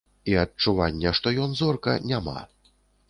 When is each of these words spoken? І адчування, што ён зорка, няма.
І 0.31 0.33
адчування, 0.43 1.13
што 1.19 1.35
ён 1.43 1.53
зорка, 1.61 1.97
няма. 2.13 2.39